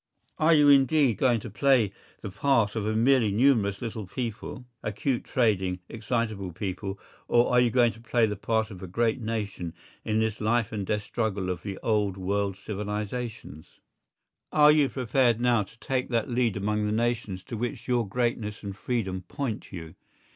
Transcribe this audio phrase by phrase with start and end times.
[0.39, 1.93] Are you indeed going to play
[2.23, 7.59] the part of a merely numerous little people, a cute trading, excitable people, or are
[7.61, 11.03] you going to play the part of a great nation in this life and death
[11.03, 13.79] struggle of the old world civilisations?
[14.51, 18.63] Are you prepared now to take that lead among the nations to which your greatness
[18.63, 19.93] and freedom point you?